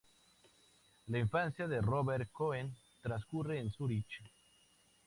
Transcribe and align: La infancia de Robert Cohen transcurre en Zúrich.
La 1.09 1.19
infancia 1.19 1.67
de 1.67 1.79
Robert 1.79 2.31
Cohen 2.31 2.75
transcurre 3.03 3.59
en 3.59 3.69
Zúrich. 3.71 4.17